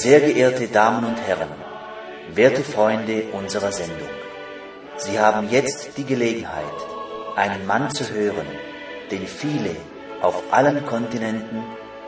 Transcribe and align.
Sehr 0.00 0.20
geehrte 0.20 0.68
Damen 0.68 1.04
und 1.04 1.16
Herren, 1.16 1.48
werte 2.32 2.62
Freunde 2.62 3.24
unserer 3.32 3.72
Sendung, 3.72 4.08
Sie 4.96 5.18
haben 5.18 5.50
jetzt 5.50 5.98
die 5.98 6.04
Gelegenheit, 6.04 6.78
einen 7.34 7.66
Mann 7.66 7.90
zu 7.90 8.08
hören, 8.08 8.46
den 9.10 9.26
viele 9.26 9.74
auf 10.22 10.40
allen 10.52 10.86
Kontinenten 10.86 11.64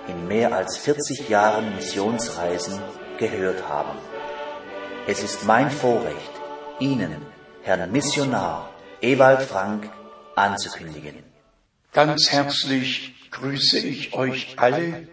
in 0.06 0.28
mehr 0.28 0.54
als 0.54 0.76
40 0.76 1.28
Jahren 1.28 1.74
Missionsreisen 1.74 2.78
gehört 3.18 3.68
haben. 3.68 3.98
Es 5.08 5.24
ist 5.24 5.44
mein 5.44 5.68
Vorrecht, 5.68 6.34
Ihnen, 6.78 7.16
Herrn 7.62 7.90
Missionar 7.90 8.70
Ewald 9.00 9.42
Frank, 9.42 9.90
anzukündigen. 10.36 11.24
Ganz 11.92 12.30
herzlich 12.30 13.30
grüße 13.32 13.80
ich 13.80 14.14
euch 14.14 14.54
alle 14.58 15.08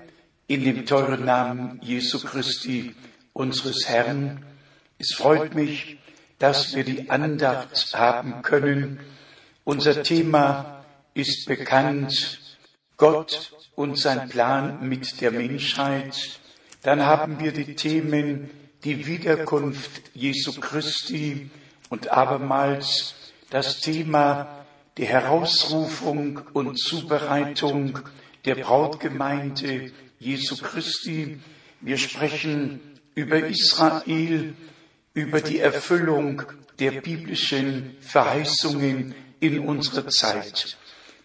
in 0.48 0.64
dem 0.64 0.86
teuren 0.86 1.26
Namen 1.26 1.80
Jesu 1.84 2.20
Christi, 2.20 2.96
unseres 3.34 3.88
Herrn. 3.88 4.46
Es 4.98 5.14
freut 5.14 5.54
mich, 5.54 5.98
dass 6.40 6.74
wir 6.76 6.84
die 6.84 7.10
Andacht 7.10 7.94
haben 7.94 8.42
können. 8.42 9.00
Unser 9.66 10.04
Thema 10.04 10.86
ist 11.14 11.48
bekannt, 11.48 12.40
Gott 12.96 13.54
und 13.76 14.00
sein 14.00 14.30
Plan 14.30 14.88
mit 14.88 15.20
der 15.20 15.32
Menschheit. 15.32 16.40
Dann 16.82 17.06
haben 17.06 17.40
wir 17.40 17.52
die 17.52 17.76
Themen 17.76 18.50
die 18.84 19.06
Wiederkunft 19.06 20.12
Jesu 20.14 20.60
Christi 20.60 21.50
und 21.90 22.12
abermals 22.12 23.16
das 23.50 23.82
Thema 23.82 24.66
die 24.98 25.06
Herausrufung 25.06 26.42
und 26.54 26.80
Zubereitung 26.80 28.00
der 28.46 28.56
Brautgemeinde 28.56 29.92
Jesu 30.20 30.58
Christi. 30.58 31.40
Wir 31.82 31.98
sprechen 31.98 32.80
über 33.14 33.46
Israel, 33.46 34.56
über 35.14 35.42
die 35.42 35.60
Erfüllung 35.60 36.44
der 36.80 37.02
biblischen 37.02 37.96
Verheißungen 38.02 39.14
in 39.40 39.60
unserer 39.60 40.08
Zeit. 40.08 40.78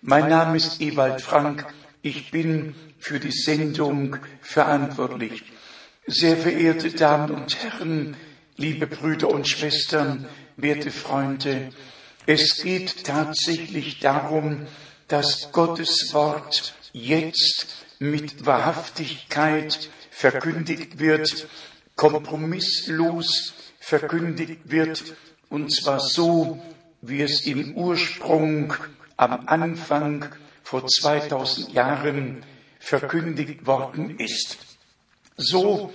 Mein 0.03 0.29
Name 0.29 0.57
ist 0.57 0.81
Ewald 0.81 1.21
Frank. 1.23 1.67
Ich 2.03 2.31
bin 2.31 2.75
für 2.99 3.19
die 3.19 3.33
Sendung 3.33 4.17
verantwortlich. 4.41 5.45
Sehr 6.07 6.37
verehrte 6.37 6.91
Damen 6.91 7.31
und 7.35 7.63
Herren, 7.63 8.17
liebe 8.57 8.87
Brüder 8.87 9.31
und 9.31 9.49
Schwestern, 9.49 10.27
werte 10.57 10.91
Freunde, 10.91 11.71
es 12.27 12.63
geht 12.63 13.05
tatsächlich 13.05 14.01
darum, 14.01 14.67
dass 15.09 15.51
Gottes 15.53 16.13
Wort 16.13 16.75
jetzt 16.93 17.82
mit 18.03 18.45
Wahrhaftigkeit 18.45 19.89
verkündigt 20.11 20.99
wird, 20.99 21.47
kompromisslos 21.95 23.55
verkündigt 23.79 24.61
wird, 24.65 25.15
und 25.49 25.73
zwar 25.73 26.01
so, 26.01 26.61
wie 27.01 27.23
es 27.23 27.47
im 27.47 27.77
Ursprung 27.77 28.75
am 29.17 29.47
Anfang 29.47 30.35
vor 30.65 30.87
2000 30.87 31.73
Jahren 31.73 32.45
verkündigt 32.81 33.67
worden 33.67 34.19
ist. 34.19 34.59
So 35.37 35.93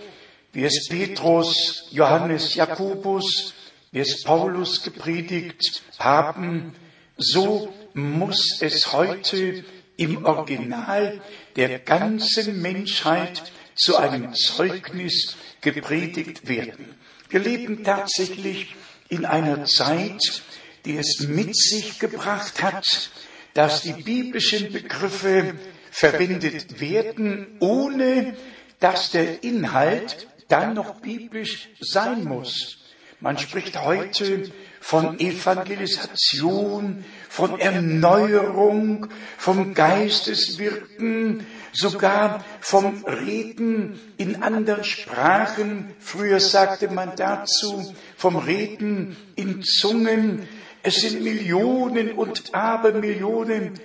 wie 0.53 0.63
es 0.63 0.87
Petrus, 0.89 1.89
Johannes, 1.91 2.55
Jakobus, 2.55 3.53
wie 3.91 3.99
es 3.99 4.23
Paulus 4.23 4.81
gepredigt 4.81 5.83
haben, 5.99 6.73
so 7.17 7.73
muss 7.93 8.61
es 8.61 8.93
heute 8.93 9.65
im 9.97 10.25
Original 10.25 11.19
der 11.57 11.79
ganzen 11.79 12.61
Menschheit 12.61 13.51
zu 13.75 13.97
einem 13.97 14.33
Zeugnis 14.33 15.35
gepredigt 15.61 16.47
werden. 16.47 16.95
Wir 17.29 17.39
leben 17.39 17.83
tatsächlich 17.83 18.75
in 19.09 19.25
einer 19.25 19.65
Zeit, 19.65 20.43
die 20.85 20.97
es 20.97 21.27
mit 21.27 21.55
sich 21.55 21.99
gebracht 21.99 22.61
hat, 22.61 23.09
dass 23.53 23.81
die 23.81 23.93
biblischen 23.93 24.71
Begriffe 24.71 25.55
verwendet 25.91 26.79
werden, 26.79 27.47
ohne 27.59 28.37
dass 28.79 29.09
der 29.09 29.43
Inhalt 29.43 30.27
dann 30.47 30.75
noch 30.75 31.01
biblisch 31.01 31.69
sein 31.79 32.23
muss. 32.23 32.77
Man 33.19 33.37
spricht 33.39 33.81
heute 33.81 34.51
von 34.87 35.19
Evangelisation, 35.19 37.03
von 37.27 37.59
Erneuerung, 37.59 39.07
vom 39.37 39.73
Geisteswirken, 39.73 41.45
sogar 41.73 42.45
vom 42.61 43.03
Reden 43.03 43.99
in 44.15 44.41
anderen 44.41 44.85
Sprachen. 44.85 45.93
Früher 45.99 46.39
sagte 46.39 46.87
man 46.87 47.17
dazu 47.17 47.93
vom 48.15 48.37
Reden 48.37 49.17
in 49.35 49.61
Zungen. 49.61 50.47
Es 50.83 51.01
sind 51.01 51.21
Millionen 51.21 52.13
und 52.13 52.55
Abermillionen, 52.55 53.77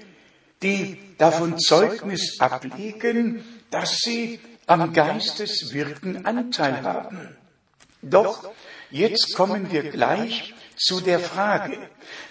die 0.62 0.98
davon 1.18 1.58
Zeugnis 1.58 2.38
ablegen, 2.38 3.44
dass 3.72 3.98
sie 3.98 4.38
am 4.68 4.92
Geisteswirken 4.92 6.26
Anteil 6.26 6.80
haben. 6.84 7.36
Doch 8.02 8.48
jetzt 8.92 9.34
kommen 9.34 9.72
wir 9.72 9.90
gleich 9.90 10.54
zu 10.82 11.00
der 11.00 11.20
Frage, 11.20 11.78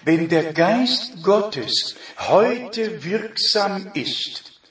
wenn 0.03 0.28
der 0.28 0.53
Geist 0.53 1.23
Gottes 1.23 1.95
heute 2.17 3.03
wirksam 3.03 3.91
ist, 3.94 4.62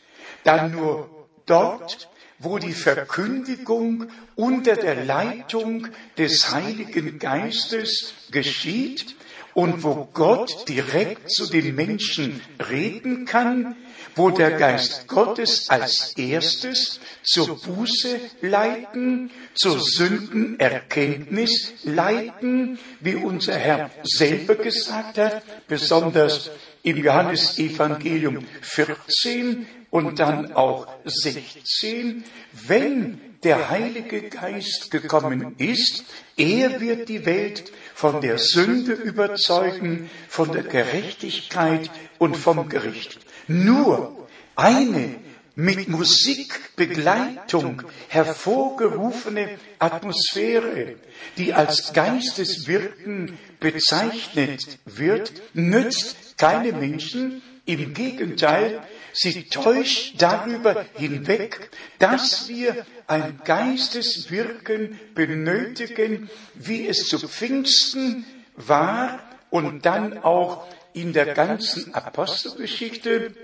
dann 0.45 0.73
nur 0.73 1.29
dort, 1.47 2.09
wo 2.39 2.59
die 2.59 2.73
Verkündigung 2.73 4.11
unter 4.37 4.77
der 4.77 5.05
Leitung 5.05 5.89
des 6.17 6.51
Heiligen 6.51 7.19
Geistes 7.19 8.15
geschieht 8.31 9.17
und 9.55 9.83
wo 9.83 10.09
Gott 10.13 10.69
direkt 10.69 11.31
zu 11.31 11.47
den 11.47 11.75
Menschen 11.75 12.41
reden 12.71 13.25
kann, 13.25 13.77
wo 14.15 14.31
der 14.31 14.53
Geist 14.53 15.07
Gottes 15.09 15.69
als 15.69 16.13
erstes 16.17 17.01
zur 17.23 17.61
Buße 17.61 18.21
leiten, 18.41 19.31
zur 19.55 19.79
Sündenerkenntnis 19.81 21.73
leiten, 21.85 22.79
wie 23.01 23.15
unser 23.15 23.55
Herr 23.55 23.91
selber 24.03 24.57
gesagt 24.57 25.19
hat, 25.19 25.43
besonders 25.69 26.51
im 26.83 26.97
Johannesevangelium 26.97 28.47
14 28.63 29.67
und 29.91 30.19
dann 30.19 30.53
auch 30.53 30.87
16, 31.05 32.25
wenn 32.67 33.30
der 33.43 33.71
Heilige 33.71 34.23
Geist 34.29 34.91
gekommen 34.91 35.55
ist, 35.59 36.05
er 36.37 36.81
wird 36.81 37.09
die 37.09 37.25
Welt 37.25 37.73
von 37.95 38.21
der 38.21 38.39
Sünde 38.39 38.93
überzeugen, 38.93 40.11
von 40.29 40.53
der 40.53 40.63
Gerechtigkeit 40.63 41.91
und 42.19 42.37
vom 42.37 42.69
Gericht. 42.69 43.19
Nur 43.49 44.29
eine 44.57 45.17
mit 45.55 45.89
Musikbegleitung 45.89 47.83
hervorgerufene 48.09 49.59
Atmosphäre, 49.79 50.97
die 51.37 51.53
als 51.53 51.93
Geisteswirken 51.93 53.39
bezeichnet 53.59 54.79
wird, 54.85 55.33
nützt 55.55 56.39
keine 56.39 56.73
Menschen. 56.73 57.43
Im 57.67 57.93
Gegenteil, 57.95 58.81
sie 59.13 59.45
täuscht 59.45 60.15
darüber 60.19 60.85
hinweg, 60.95 61.71
dass 61.99 62.49
wir 62.49 62.87
ein 63.07 63.41
Geisteswirken 63.45 64.99
benötigen, 65.15 66.31
wie 66.55 66.87
es 66.87 67.09
zu 67.09 67.19
Pfingsten 67.29 68.25
war 68.57 69.19
und 69.51 69.85
dann 69.87 70.19
auch 70.19 70.67
in 70.93 71.13
der 71.13 71.35
ganzen 71.35 71.95
Apostelgeschichte 71.95 73.35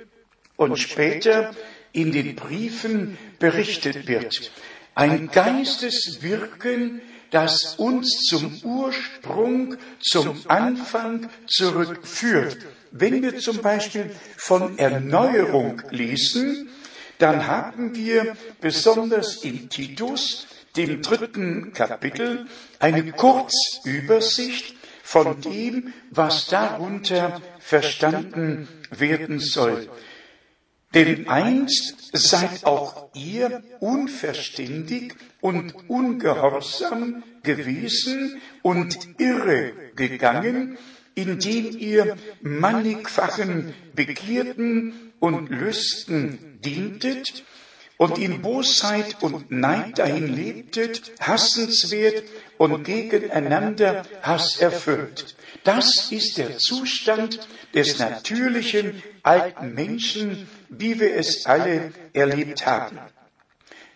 und 0.56 0.76
später 0.78 1.54
in 1.92 2.12
den 2.12 2.36
Briefen 2.36 3.16
berichtet 3.38 4.06
wird. 4.06 4.50
Ein 4.94 5.30
Geisteswirken, 5.30 7.00
das 7.30 7.74
uns 7.76 8.22
zum 8.28 8.60
Ursprung, 8.62 9.76
zum 10.00 10.40
Anfang 10.48 11.28
zurückführt. 11.46 12.58
Wenn 12.92 13.22
wir 13.22 13.38
zum 13.38 13.58
Beispiel 13.58 14.10
von 14.36 14.78
Erneuerung 14.78 15.82
lesen, 15.90 16.68
dann 17.18 17.46
haben 17.46 17.94
wir 17.94 18.36
besonders 18.60 19.42
in 19.42 19.68
Titus, 19.68 20.46
dem 20.76 21.02
dritten 21.02 21.72
Kapitel, 21.72 22.46
eine 22.78 23.12
Kurzübersicht 23.12 24.76
von 25.02 25.40
dem, 25.40 25.94
was 26.10 26.48
darunter 26.48 27.40
verstanden 27.58 28.68
werden 28.90 29.40
soll. 29.40 29.88
Denn 30.96 31.28
einst 31.28 32.08
seid 32.14 32.64
auch 32.64 33.10
ihr 33.12 33.62
unverständig 33.80 35.14
und 35.42 35.74
ungehorsam 35.90 37.22
gewesen 37.42 38.40
und 38.62 38.96
irre 39.18 39.74
gegangen, 39.94 40.78
indem 41.14 41.76
ihr 41.76 42.16
mannigfachen 42.40 43.74
Begierden 43.94 45.12
und 45.20 45.50
Lüsten 45.50 46.60
dientet 46.64 47.44
und 47.98 48.16
in 48.16 48.40
Bosheit 48.40 49.22
und 49.22 49.50
Neid 49.50 49.98
dahin 49.98 50.34
lebtet, 50.34 51.12
hassenswert 51.20 52.22
und 52.56 52.84
gegeneinander 52.84 54.02
Hass 54.22 54.56
erfüllt. 54.62 55.36
Das 55.62 56.10
ist 56.10 56.38
der 56.38 56.56
Zustand 56.56 57.46
des 57.74 57.98
natürlichen 57.98 59.02
alten 59.22 59.74
Menschen, 59.74 60.48
wie 60.68 60.98
wir 61.00 61.14
es 61.14 61.46
alle 61.46 61.92
erlebt 62.12 62.66
haben. 62.66 62.98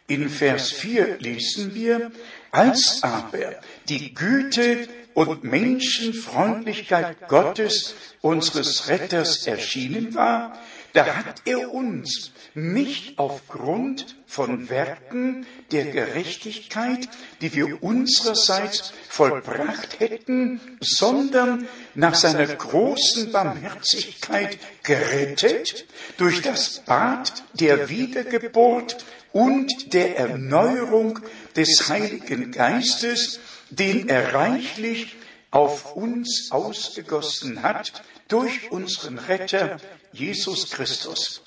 In 0.07 0.29
Vers 0.29 0.73
4 0.73 1.19
lesen 1.19 1.75
wir, 1.75 2.11
als 2.51 3.01
aber 3.03 3.61
die 3.89 4.13
Güte 4.13 4.89
und 5.15 5.45
Menschenfreundlichkeit 5.45 7.29
Gottes, 7.29 7.95
unseres 8.21 8.89
Retters, 8.89 9.47
erschienen 9.47 10.15
war, 10.15 10.59
da 10.93 11.07
hat 11.17 11.43
er 11.45 11.73
uns 11.73 12.33
nicht 12.55 13.19
aufgrund 13.19 14.17
von 14.27 14.69
Werken 14.69 15.47
der 15.71 15.87
Gerechtigkeit, 15.87 17.09
die 17.41 17.55
wir 17.55 17.83
unsererseits 17.83 18.93
vollbracht 19.09 20.01
hätten, 20.01 20.61
sondern 20.81 21.69
nach 21.95 22.15
seiner 22.15 22.47
großen 22.47 23.31
Barmherzigkeit 23.33 24.59
gerettet 24.83 25.87
durch 26.17 26.43
das 26.43 26.81
Bad 26.81 27.45
der 27.55 27.89
Wiedergeburt 27.89 29.05
und 29.33 29.93
der 29.93 30.17
Erneuerung 30.19 31.21
des 31.57 31.89
Heiligen 31.89 32.51
Geistes, 32.51 33.39
den 33.71 34.09
er 34.09 34.35
reichlich 34.35 35.17
auf 35.53 35.95
uns 35.95 36.49
ausgegossen 36.51 37.63
hat 37.63 38.03
durch 38.31 38.71
unseren 38.71 39.19
Retter 39.19 39.79
Jesus 40.13 40.71
Christus. 40.71 41.43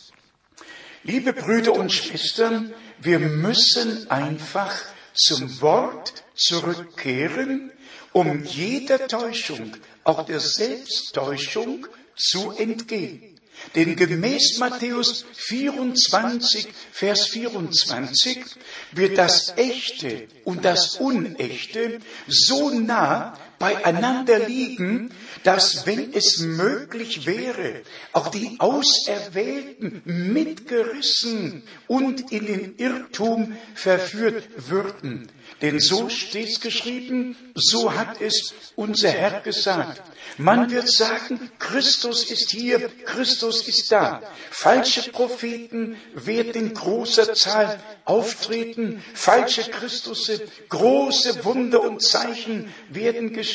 Liebe 1.03 1.33
Brüder 1.33 1.73
und 1.73 1.91
Schwestern, 1.91 2.73
wir 2.99 3.19
müssen 3.19 4.09
einfach 4.09 4.73
zum 5.13 5.61
Wort 5.61 6.13
zurückkehren, 6.35 7.71
um 8.11 8.43
jeder 8.43 9.07
Täuschung, 9.07 9.75
auch 10.03 10.25
der 10.25 10.39
Selbsttäuschung, 10.39 11.87
zu 12.15 12.51
entgehen. 12.51 13.33
Denn 13.75 13.95
gemäß 13.95 14.57
Matthäus 14.59 15.25
24, 15.33 16.67
Vers 16.91 17.27
24 17.27 18.43
wird 18.91 19.17
das 19.17 19.53
Echte 19.57 20.27
und 20.43 20.65
das 20.65 20.97
Unechte 20.97 21.99
so 22.27 22.69
nah 22.69 23.37
beieinander 23.63 24.39
liegen, 24.39 25.09
dass 25.43 25.85
wenn 25.85 26.13
es 26.13 26.39
möglich 26.39 27.25
wäre, 27.25 27.81
auch 28.11 28.27
die 28.27 28.57
Auserwählten 28.59 30.01
mitgerissen 30.05 31.63
und 31.87 32.31
in 32.31 32.45
den 32.45 32.75
Irrtum 32.77 33.55
verführt 33.73 34.43
würden. 34.69 35.29
Denn 35.61 35.79
so 35.79 36.09
steht's 36.09 36.59
geschrieben, 36.59 37.37
so 37.55 37.93
hat 37.93 38.19
es 38.19 38.53
unser 38.75 39.11
Herr 39.11 39.39
gesagt. 39.39 40.01
Man 40.37 40.71
wird 40.71 40.89
sagen, 40.89 41.51
Christus 41.59 42.29
ist 42.29 42.49
hier, 42.51 42.89
Christus 43.05 43.67
ist 43.67 43.91
da. 43.91 44.21
Falsche 44.49 45.11
Propheten 45.11 45.95
werden 46.15 46.53
in 46.53 46.73
großer 46.73 47.33
Zahl 47.33 47.79
auftreten, 48.03 49.03
falsche 49.13 49.69
Christusse, 49.69 50.41
große 50.69 51.45
Wunder 51.45 51.81
und 51.81 52.01
Zeichen 52.01 52.73
werden 52.89 53.31
geschehen. 53.31 53.52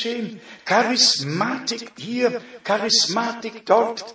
Charismatik 0.64 1.92
hier, 1.96 2.40
Charismatik 2.64 3.66
dort, 3.66 4.14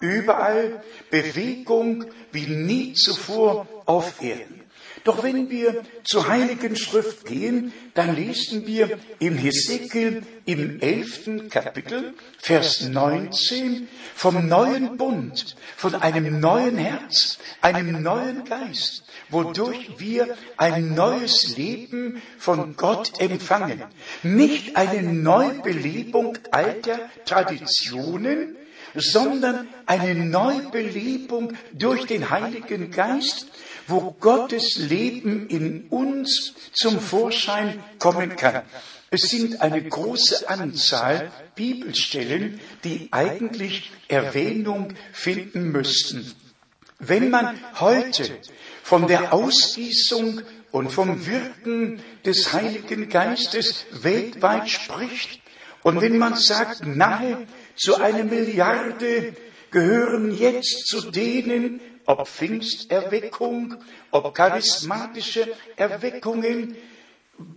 überall 0.00 0.82
Bewegung 1.10 2.06
wie 2.32 2.46
nie 2.46 2.94
zuvor 2.94 3.66
auf 3.86 4.22
Erden. 4.22 4.59
Doch 5.04 5.22
wenn 5.22 5.48
wir 5.50 5.82
zur 6.04 6.28
Heiligen 6.28 6.76
Schrift 6.76 7.24
gehen, 7.24 7.72
dann 7.94 8.14
lesen 8.14 8.66
wir 8.66 8.98
im 9.18 9.36
Hesekiel 9.36 10.22
im 10.44 10.80
elften 10.80 11.48
Kapitel, 11.48 12.14
Vers 12.38 12.82
19, 12.82 13.88
vom 14.14 14.46
neuen 14.46 14.96
Bund, 14.98 15.56
von 15.76 15.94
einem 15.94 16.40
neuen 16.40 16.76
Herz, 16.76 17.38
einem 17.62 18.02
neuen 18.02 18.44
Geist, 18.44 19.04
wodurch 19.30 19.98
wir 19.98 20.36
ein 20.56 20.94
neues 20.94 21.56
Leben 21.56 22.20
von 22.38 22.76
Gott 22.76 23.20
empfangen. 23.20 23.82
Nicht 24.22 24.76
eine 24.76 25.02
Neubelebung 25.02 26.36
alter 26.50 26.98
Traditionen, 27.24 28.56
sondern 28.94 29.68
eine 29.86 30.14
Neubelebung 30.14 31.52
durch 31.72 32.06
den 32.06 32.30
Heiligen 32.30 32.90
Geist, 32.90 33.46
wo 33.90 34.16
Gottes 34.18 34.76
Leben 34.76 35.48
in 35.48 35.88
uns 35.88 36.54
zum 36.72 37.00
Vorschein 37.00 37.82
kommen 37.98 38.36
kann. 38.36 38.62
Es 39.10 39.22
sind 39.22 39.60
eine 39.60 39.82
große 39.82 40.48
Anzahl 40.48 41.32
Bibelstellen, 41.56 42.60
die 42.84 43.08
eigentlich 43.10 43.90
Erwähnung 44.08 44.94
finden 45.12 45.72
müssten. 45.72 46.32
Wenn 47.00 47.30
man 47.30 47.58
heute 47.80 48.30
von 48.82 49.08
der 49.08 49.32
Ausgießung 49.32 50.42
und 50.70 50.92
vom 50.92 51.26
Wirken 51.26 52.00
des 52.24 52.52
Heiligen 52.52 53.08
Geistes 53.08 53.86
weltweit 53.90 54.70
spricht 54.70 55.40
und 55.82 56.00
wenn 56.00 56.18
man 56.18 56.36
sagt, 56.36 56.86
nahe 56.86 57.46
zu 57.74 57.96
einer 57.96 58.24
Milliarde 58.24 59.34
gehören 59.70 60.36
jetzt 60.36 60.86
zu 60.86 61.10
denen, 61.10 61.80
ob 62.10 62.26
Pfingsterweckung, 62.26 63.76
ob 64.10 64.34
charismatische 64.34 65.48
Erweckungen, 65.76 66.76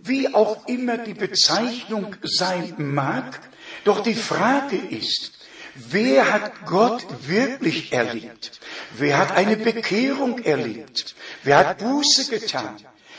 wie 0.02 0.32
auch 0.32 0.66
immer 0.68 0.98
die 0.98 1.14
Bezeichnung 1.14 2.14
sein 2.22 2.74
mag. 2.78 3.40
Doch 3.84 4.00
die 4.00 4.14
Frage 4.14 4.76
ist, 4.76 5.32
wer 5.74 6.32
hat 6.32 6.66
Gott 6.66 7.04
wirklich 7.26 7.92
erlebt? 7.92 8.60
Wer 8.96 9.18
hat 9.18 9.32
eine 9.32 9.56
Bekehrung 9.56 10.38
erlebt? 10.38 11.14
Wer 11.42 11.58
hat 11.58 11.78
Buße 11.78 12.30
getan? 12.30 12.76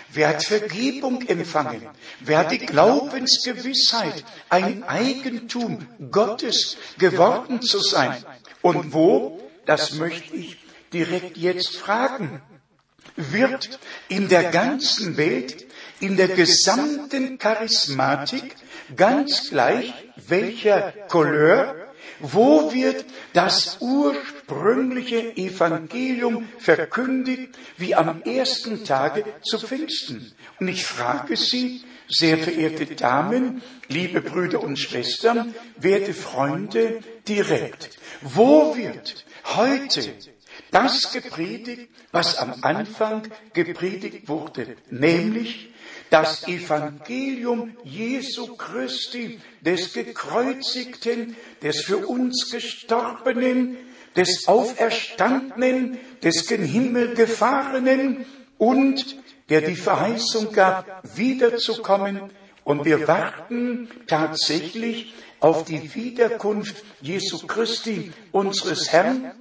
Wer 0.10 0.30
hat 0.30 0.44
Vergebung 0.44 1.28
empfangen? 1.28 1.86
Wer 2.22 2.40
hat 2.40 2.52
die 2.52 2.60
Glaubensgewissheit, 2.60 4.24
ein 4.50 4.84
Eigentum 4.84 5.86
Gottes 6.10 6.78
geworden 6.98 7.62
zu 7.62 7.80
sein? 7.80 8.24
Und 8.62 8.94
wo, 8.94 9.42
das 9.66 9.94
möchte 9.94 10.36
ich 10.36 10.65
direkt 10.96 11.36
jetzt 11.36 11.76
fragen, 11.76 12.42
wird 13.18 13.80
in 14.08 14.30
der 14.30 14.46
ganzen 14.52 15.18
Welt, 15.18 15.66
in 16.00 16.16
der 16.16 16.30
gesamten 16.30 17.38
Charismatik, 17.38 18.56
ganz 18.96 19.50
gleich 19.50 19.94
welcher 20.28 20.94
Couleur, 21.10 21.76
wo 22.20 22.74
wird 22.74 23.06
das 23.34 23.78
ursprüngliche 23.82 25.36
Evangelium 25.36 26.48
verkündigt, 26.60 27.50
wie 27.78 27.94
am 27.94 28.22
ersten 28.22 28.86
Tage 28.86 29.26
zu 29.42 29.60
Pfingsten? 29.60 30.32
Und 30.60 30.70
ich 30.70 30.86
frage 30.86 31.36
Sie, 31.36 31.84
sehr 32.08 32.38
verehrte 32.38 32.86
Damen, 32.96 33.62
liebe 33.90 34.22
Brüder 34.22 34.64
und 34.64 34.80
Schwestern, 34.80 35.54
werte 35.76 36.14
Freunde, 36.14 37.02
direkt, 37.28 37.98
wo 38.22 38.78
wird 38.78 39.26
heute 39.56 40.14
das 40.72 41.12
gepredigt, 41.12 41.90
was 42.12 42.38
am 42.38 42.56
Anfang 42.62 43.24
gepredigt 43.54 44.28
wurde, 44.28 44.76
nämlich 44.90 45.72
das 46.10 46.48
Evangelium 46.48 47.76
Jesu 47.84 48.56
Christi, 48.56 49.40
des 49.62 49.94
gekreuzigten, 49.94 51.36
des 51.62 51.82
für 51.82 52.08
uns 52.08 52.52
gestorbenen, 52.52 53.78
des 54.16 54.48
auferstandenen, 54.48 56.00
des 56.24 56.48
gen 56.48 56.64
Himmel 56.64 57.16
gefahrenen 57.16 58.26
und 58.58 59.18
der 59.50 59.62
die 59.62 59.76
Verheißung 59.76 60.52
gab, 60.52 61.04
wiederzukommen. 61.18 62.22
Und 62.64 62.86
wir 62.86 63.08
warten 63.08 63.90
tatsächlich 64.08 65.14
auf 65.40 65.66
die 65.66 65.94
Wiederkunft 65.94 66.84
Jesu 67.02 67.46
Christi, 67.46 68.12
unseres 68.32 68.92
Herrn, 68.92 69.32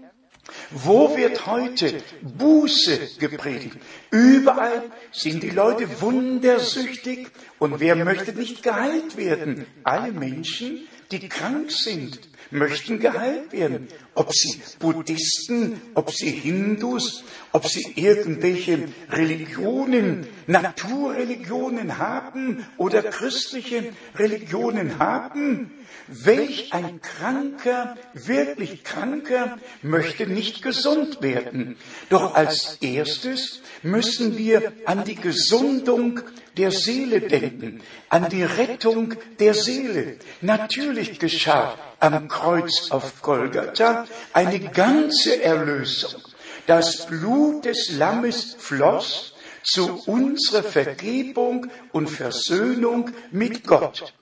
wo 0.70 1.16
wird 1.16 1.46
heute 1.46 2.02
Buße 2.22 3.18
gepredigt? 3.18 3.76
Überall 4.10 4.82
sind 5.12 5.42
die 5.42 5.50
Leute 5.50 6.00
wundersüchtig 6.00 7.28
und 7.58 7.80
wer 7.80 7.96
möchte 7.96 8.32
nicht 8.32 8.62
geheilt 8.62 9.16
werden? 9.16 9.66
Alle 9.84 10.12
Menschen 10.12 10.86
die 11.10 11.28
krank 11.28 11.70
sind, 11.70 12.20
möchten 12.50 12.98
geheilt 12.98 13.52
werden. 13.52 13.88
Ob 14.14 14.32
sie 14.32 14.60
Buddhisten, 14.78 15.80
ob 15.94 16.10
sie 16.12 16.30
Hindus, 16.30 17.24
ob 17.52 17.66
sie 17.66 17.92
irgendwelche 17.96 18.88
Religionen, 19.10 20.26
Naturreligionen 20.46 21.98
haben 21.98 22.66
oder 22.76 23.02
christliche 23.02 23.92
Religionen 24.16 24.98
haben. 24.98 25.72
Welch 26.08 26.72
ein 26.72 27.00
Kranker, 27.00 27.96
wirklich 28.12 28.84
Kranker, 28.84 29.58
möchte 29.82 30.26
nicht 30.26 30.62
gesund 30.62 31.22
werden. 31.22 31.76
Doch 32.10 32.34
als 32.34 32.78
erstes 32.80 33.62
müssen 33.82 34.36
wir 34.36 34.72
an 34.84 35.04
die 35.04 35.14
Gesundung 35.14 36.20
der 36.56 36.70
Seele 36.70 37.20
denken, 37.20 37.80
an 38.08 38.28
die 38.28 38.42
Rettung 38.42 39.14
der 39.38 39.54
Seele. 39.54 40.18
Natürlich 40.40 41.18
geschah 41.18 41.78
am 42.00 42.28
Kreuz 42.28 42.90
auf 42.90 43.22
Golgatha 43.22 44.03
eine 44.32 44.60
ganze 44.60 45.42
Erlösung. 45.42 46.22
Das 46.66 47.06
Blut 47.06 47.64
des 47.64 47.92
Lammes 47.92 48.56
floss 48.58 49.34
zu 49.62 50.02
unserer 50.06 50.62
Vergebung 50.62 51.66
und 51.92 52.08
Versöhnung 52.08 53.10
mit 53.30 53.66
Gott. 53.66 54.14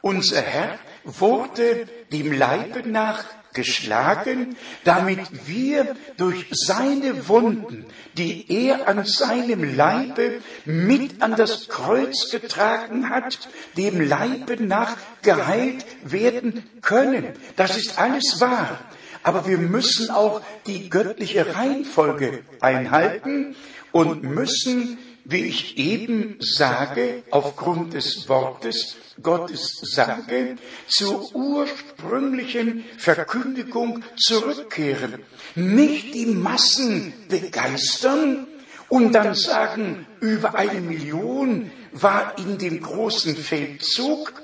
Unser 0.00 0.42
Herr 0.42 0.78
wurde 1.04 1.86
dem 2.10 2.32
Leibe 2.32 2.88
nach 2.88 3.24
geschlagen, 3.52 4.56
damit 4.84 5.46
wir 5.46 5.96
durch 6.16 6.46
seine 6.50 7.28
Wunden, 7.28 7.86
die 8.16 8.46
er 8.48 8.88
an 8.88 9.04
seinem 9.04 9.76
Leibe 9.76 10.40
mit 10.64 11.22
an 11.22 11.36
das 11.36 11.68
Kreuz 11.68 12.30
getragen 12.30 13.10
hat, 13.10 13.48
dem 13.76 14.00
Leibe 14.00 14.62
nach 14.62 14.96
geheilt 15.22 15.84
werden 16.04 16.64
können. 16.80 17.26
Das 17.56 17.76
ist 17.76 17.98
alles 17.98 18.40
wahr. 18.40 18.78
Aber 19.22 19.46
wir 19.46 19.58
müssen 19.58 20.10
auch 20.10 20.40
die 20.66 20.90
göttliche 20.90 21.54
Reihenfolge 21.54 22.42
einhalten 22.60 23.54
und 23.92 24.24
müssen, 24.24 24.98
wie 25.24 25.44
ich 25.44 25.78
eben 25.78 26.36
sage, 26.40 27.22
aufgrund 27.30 27.94
des 27.94 28.28
Wortes 28.28 28.96
Gottes 29.22 29.78
sage, 29.82 30.56
zur 30.88 31.34
ursprünglichen 31.34 32.84
Verkündigung 32.98 34.02
zurückkehren. 34.16 35.22
Nicht 35.54 36.14
die 36.14 36.26
Massen 36.26 37.12
begeistern 37.28 38.46
und 38.88 39.12
dann 39.12 39.34
sagen, 39.34 40.06
über 40.20 40.54
eine 40.54 40.80
Million 40.80 41.70
war 41.92 42.36
in 42.38 42.58
dem 42.58 42.80
großen 42.80 43.36
Feldzug. 43.36 44.42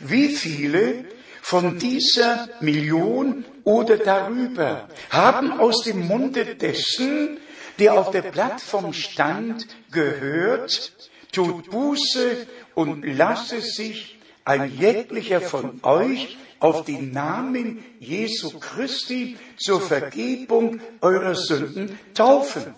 Wie 0.00 0.28
viele 0.28 1.06
von 1.42 1.78
dieser 1.78 2.48
Million 2.60 3.44
oder 3.64 3.96
darüber 3.96 4.88
haben 5.10 5.58
aus 5.58 5.82
dem 5.84 6.06
Munde 6.06 6.44
dessen, 6.56 7.38
der 7.78 7.94
auf 7.94 8.10
der 8.10 8.22
Plattform 8.22 8.92
stand, 8.92 9.66
gehört, 9.90 10.92
tut 11.32 11.70
Buße 11.70 12.46
und 12.74 13.04
lasse 13.04 13.60
sich 13.60 14.18
ein 14.44 14.76
jeglicher 14.78 15.40
von 15.40 15.80
euch 15.82 16.36
auf 16.60 16.84
den 16.84 17.12
Namen 17.12 17.84
Jesu 18.00 18.58
Christi 18.58 19.36
zur 19.56 19.80
Vergebung 19.80 20.80
eurer 21.00 21.34
Sünden 21.34 21.98
taufen. 22.14 22.74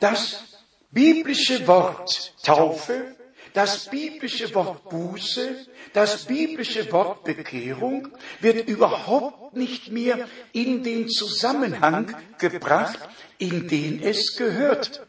Das 0.00 0.44
biblische 0.90 1.66
Wort 1.66 2.34
Taufe, 2.42 3.15
das 3.56 3.88
biblische 3.88 4.54
Wort 4.54 4.90
Buße, 4.90 5.66
das 5.94 6.26
biblische 6.26 6.92
Wort 6.92 7.24
Bekehrung 7.24 8.08
wird 8.40 8.68
überhaupt 8.68 9.56
nicht 9.56 9.90
mehr 9.90 10.28
in 10.52 10.84
den 10.84 11.08
Zusammenhang 11.08 12.14
gebracht, 12.38 12.98
in 13.38 13.66
den 13.66 14.02
es 14.02 14.36
gehört. 14.36 15.06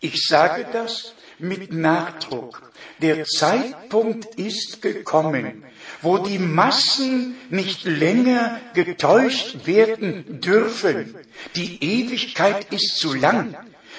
Ich 0.00 0.26
sage 0.26 0.66
das 0.72 1.14
mit 1.38 1.72
Nachdruck. 1.72 2.72
Der 3.00 3.26
Zeitpunkt 3.26 4.34
ist 4.34 4.82
gekommen, 4.82 5.62
wo 6.00 6.18
die 6.18 6.40
Massen 6.40 7.36
nicht 7.48 7.84
länger 7.84 8.60
getäuscht 8.74 9.66
werden 9.66 10.40
dürfen. 10.40 11.14
Die 11.54 11.78
Ewigkeit 11.80 12.72
ist 12.72 12.96
zu 12.96 13.14
lang. 13.14 13.56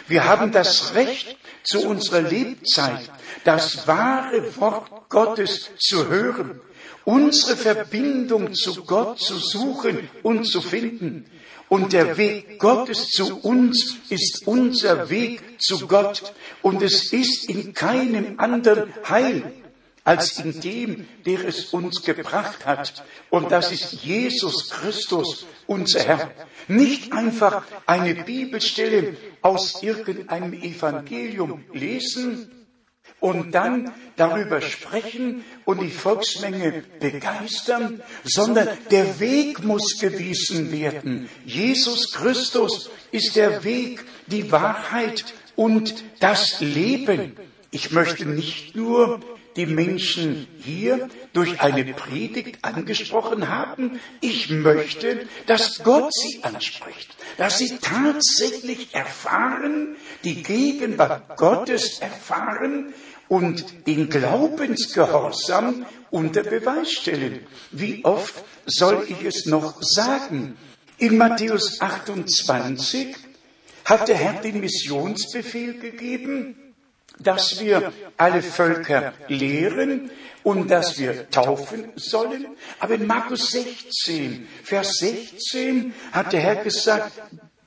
Wir 0.10 0.26
haben 0.26 0.52
das 0.52 0.96
Recht, 0.96 1.38
zu 1.64 1.88
unserer 1.88 2.22
Lebzeit 2.22 3.10
das 3.44 3.88
wahre 3.88 4.56
Wort 4.58 5.10
Gottes 5.10 5.70
zu 5.78 6.08
hören, 6.08 6.62
unsere 7.06 7.58
Verbindung 7.58 8.54
zu 8.54 8.84
Gott 8.84 9.20
zu 9.20 9.38
suchen 9.38 10.10
und 10.22 10.46
zu 10.46 10.62
finden. 10.62 11.26
Und 11.70 11.94
der 11.94 12.18
Weg 12.18 12.60
Gottes 12.60 13.10
zu 13.10 13.40
uns 13.40 13.98
ist 14.10 14.46
unser 14.46 15.10
Weg 15.10 15.42
zu 15.62 15.88
Gott. 15.88 16.34
Und 16.62 16.82
es 16.82 17.12
ist 17.12 17.50
in 17.50 17.74
keinem 17.74 18.40
anderen 18.40 18.94
Heil 19.08 19.52
als 20.04 20.38
in 20.40 20.60
dem, 20.60 21.08
der 21.26 21.48
es 21.48 21.74
uns 21.74 22.04
gebracht 22.04 22.66
hat. 22.66 23.04
Und 23.30 23.52
das 23.52 23.72
ist 23.72 24.04
Jesus 24.04 24.70
Christus, 24.70 25.46
unser 25.66 26.02
Herr. 26.02 26.32
Nicht 26.68 27.14
einfach 27.14 27.66
eine 27.86 28.16
Bibelstelle 28.16 29.16
aus 29.42 29.82
irgendeinem 29.82 30.54
Evangelium 30.54 31.64
lesen, 31.74 32.63
und 33.20 33.52
dann 33.54 33.94
darüber 34.18 34.62
sprechen 34.62 35.46
und 35.66 35.82
die 35.82 35.90
Volksmenge 35.90 36.84
begeistern, 37.00 38.02
sondern 38.24 38.68
der 38.92 39.20
Weg 39.20 39.64
muss 39.64 39.98
gewiesen 40.00 40.72
werden. 40.72 41.30
Jesus 41.46 42.12
Christus 42.12 42.90
ist 43.12 43.36
der 43.36 43.64
Weg, 43.64 44.04
die 44.28 44.52
Wahrheit 44.52 45.34
und 45.56 46.04
das 46.20 46.60
Leben. 46.60 47.38
Ich 47.72 47.92
möchte 47.92 48.26
nicht 48.26 48.76
nur 48.76 49.22
die 49.56 49.66
Menschen 49.66 50.48
hier 50.60 51.10
durch 51.34 51.62
eine 51.62 51.84
Predigt 51.86 52.64
angesprochen 52.64 53.50
haben. 53.50 54.00
Ich 54.22 54.50
möchte, 54.50 55.28
dass 55.46 55.84
Gott 55.84 56.14
sie 56.14 56.44
anspricht, 56.44 57.16
dass 57.38 57.58
sie 57.58 57.78
tatsächlich 57.82 58.94
erfahren, 58.94 59.96
die 60.24 60.44
Gegenwart 60.44 61.38
Gottes 61.38 62.00
erfahren, 62.00 62.94
und 63.34 63.88
den 63.88 64.10
Glaubensgehorsam 64.10 65.86
unter 66.12 66.44
Beweis 66.44 66.92
stellen. 66.92 67.48
Wie 67.72 68.06
oft 68.06 68.44
soll 68.66 69.08
ich 69.10 69.26
es 69.26 69.46
noch 69.48 69.82
sagen? 69.82 70.56
In 71.00 71.18
Matthäus 71.18 71.82
28 71.82 73.16
hat 73.86 74.08
der 74.08 74.18
Herr 74.18 74.42
den 74.42 74.60
Missionsbefehl 74.60 75.80
gegeben, 75.80 76.56
dass 77.20 77.60
wir 77.60 77.94
alle 78.18 78.42
Völker 78.42 79.14
lehren 79.28 80.12
und 80.44 80.70
dass 80.70 80.98
wir 81.00 81.30
taufen 81.30 81.92
sollen. 81.96 82.48
Aber 82.80 82.96
in 82.96 83.08
Markus 83.08 83.52
16, 83.52 84.48
Vers 84.64 84.94
16 84.98 85.94
hat 86.12 86.34
der 86.34 86.42
Herr 86.42 86.56
gesagt, 86.58 87.12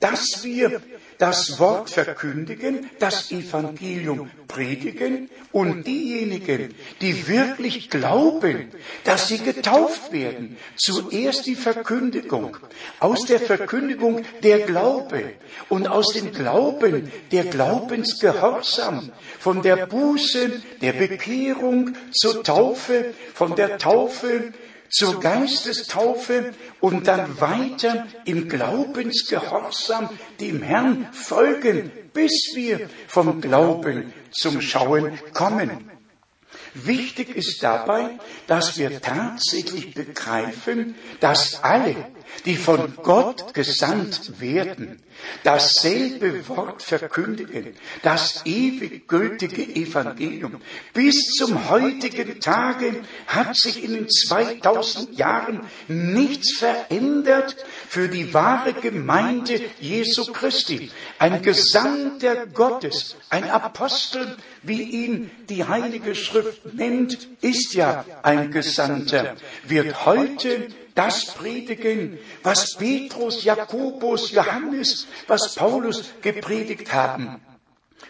dass 0.00 0.44
wir 0.44 0.82
das 1.18 1.58
Wort 1.58 1.88
verkündigen, 1.90 2.90
das 2.98 3.30
Evangelium 3.30 4.30
predigen 4.46 5.30
und 5.52 5.86
diejenigen, 5.86 6.74
die 7.00 7.26
wirklich 7.28 7.88
glauben, 7.88 8.70
dass 9.04 9.28
sie 9.28 9.38
getauft 9.38 10.12
werden, 10.12 10.56
zuerst 10.76 11.46
die 11.46 11.54
Verkündigung, 11.54 12.58
aus 13.00 13.24
der 13.24 13.40
Verkündigung 13.40 14.22
der 14.42 14.60
Glaube 14.60 15.32
und 15.70 15.88
aus 15.88 16.12
dem 16.12 16.32
Glauben 16.32 17.10
der 17.32 17.44
Glaubensgehorsam, 17.44 19.10
von 19.38 19.62
der 19.62 19.86
Buße, 19.86 20.62
der 20.82 20.92
Bekehrung 20.92 21.94
zur 22.12 22.42
Taufe, 22.44 23.14
von 23.32 23.56
der 23.56 23.78
Taufe 23.78 24.52
zur 24.90 25.20
Geistestaufe 25.20 26.54
und 26.80 27.06
dann 27.06 27.40
weiter 27.40 28.06
im 28.24 28.48
Glaubensgehorsam 28.48 30.10
dem 30.40 30.62
Herrn 30.62 31.08
folgen, 31.12 31.90
bis 32.12 32.52
wir 32.54 32.88
vom 33.08 33.40
Glauben 33.40 34.12
zum 34.32 34.60
Schauen 34.60 35.18
kommen. 35.32 35.90
Wichtig 36.74 37.34
ist 37.34 37.62
dabei, 37.62 38.18
dass 38.46 38.76
wir 38.76 39.00
tatsächlich 39.00 39.94
begreifen, 39.94 40.94
dass 41.20 41.62
alle, 41.64 41.96
die 42.44 42.56
von 42.56 42.94
Gott 43.02 43.54
gesandt 43.54 44.40
werden, 44.40 45.00
dasselbe 45.42 46.48
Wort 46.48 46.82
verkündigen, 46.82 47.74
das 48.02 48.42
ewig 48.44 49.08
gültige 49.08 49.62
Evangelium. 49.62 50.60
Bis 50.92 51.34
zum 51.36 51.70
heutigen 51.70 52.40
Tage 52.40 53.02
hat 53.26 53.56
sich 53.56 53.82
in 53.82 53.94
den 53.94 54.08
2000 54.08 55.16
Jahren 55.18 55.60
nichts 55.88 56.58
verändert 56.58 57.56
für 57.88 58.08
die 58.08 58.32
wahre 58.34 58.72
Gemeinde 58.74 59.60
Jesu 59.80 60.32
Christi. 60.32 60.90
Ein 61.18 61.42
Gesandter 61.42 62.46
Gottes, 62.46 63.16
ein 63.30 63.48
Apostel, 63.50 64.36
wie 64.62 64.82
ihn 64.82 65.30
die 65.48 65.64
Heilige 65.64 66.14
Schrift 66.14 66.74
nennt, 66.74 67.28
ist 67.40 67.74
ja 67.74 68.04
ein 68.22 68.50
Gesandter, 68.50 69.36
wird 69.66 70.06
heute 70.06 70.68
das 70.96 71.26
predigen, 71.26 72.18
was 72.42 72.74
Petrus, 72.76 73.44
Jakobus, 73.44 74.32
Johannes, 74.32 75.06
was 75.28 75.54
Paulus 75.54 76.10
gepredigt 76.22 76.92
haben. 76.92 77.40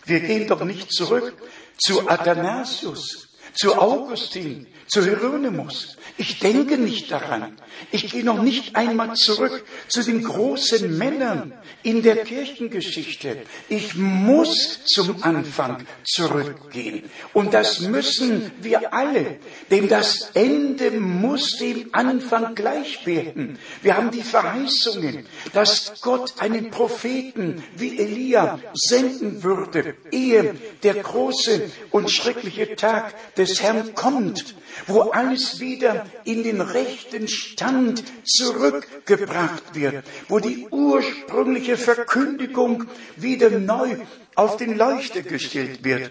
Wir 0.06 0.20
gehen 0.20 0.46
doch 0.46 0.64
nicht 0.64 0.92
zurück 0.92 1.34
zu 1.76 2.08
Athanasius, 2.08 3.28
zu 3.54 3.76
Augustin, 3.76 4.66
zu 4.86 5.02
Hieronymus. 5.02 5.96
Ich 6.16 6.38
denke 6.38 6.78
nicht 6.78 7.10
daran. 7.10 7.58
Ich 7.90 8.10
gehe 8.10 8.24
noch 8.24 8.42
nicht 8.42 8.76
einmal 8.76 9.14
zurück 9.14 9.64
zu 9.88 10.02
den 10.02 10.22
großen 10.22 10.96
Männern 10.96 11.52
in 11.82 12.02
der 12.02 12.24
Kirchengeschichte. 12.24 13.38
Ich 13.68 13.94
muss 13.94 14.84
zum 14.86 15.22
Anfang 15.22 15.86
zurückgehen. 16.04 17.04
Und 17.32 17.54
das 17.54 17.80
müssen 17.80 18.50
wir 18.60 18.92
alle, 18.92 19.38
denn 19.70 19.88
das 19.88 20.30
Ende 20.34 20.90
muss 20.90 21.58
dem 21.58 21.88
Anfang 21.92 22.54
gleich 22.54 23.06
werden. 23.06 23.58
Wir 23.82 23.96
haben 23.96 24.10
die 24.10 24.22
Verheißungen, 24.22 25.26
dass 25.52 26.00
Gott 26.00 26.34
einen 26.38 26.70
Propheten 26.70 27.62
wie 27.76 27.98
Elia 27.98 28.58
senden 28.74 29.42
würde, 29.42 29.94
ehe 30.10 30.54
der 30.82 30.94
große 30.94 31.70
und 31.90 32.10
schreckliche 32.10 32.74
Tag 32.76 33.14
des 33.36 33.62
Herrn 33.62 33.94
kommt 33.94 34.56
wo 34.86 35.02
alles 35.10 35.60
wieder 35.60 36.06
in 36.24 36.42
den 36.42 36.60
rechten 36.60 37.28
Stand 37.28 37.65
zurückgebracht 38.24 39.74
wird, 39.74 40.04
wo 40.28 40.38
die 40.38 40.66
ursprüngliche 40.70 41.76
Verkündigung 41.76 42.86
wieder 43.16 43.50
neu 43.50 43.96
auf 44.34 44.56
den 44.56 44.76
Leuchter 44.76 45.22
gestellt 45.22 45.84
wird. 45.84 46.10